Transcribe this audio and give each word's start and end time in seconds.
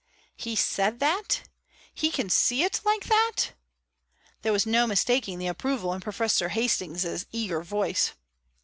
'""He 0.45 0.55
said 0.55 0.99
that? 0.99 1.43
He 1.93 2.09
can 2.09 2.27
see 2.31 2.63
it 2.63 2.81
like 2.83 3.03
that?" 3.05 3.53
there 4.41 4.51
was 4.51 4.65
no 4.65 4.87
mistaking 4.87 5.37
the 5.37 5.45
approval 5.45 5.93
in 5.93 6.01
Professor 6.01 6.49
Hastings' 6.49 7.27
eager 7.31 7.61
voice. 7.61 8.13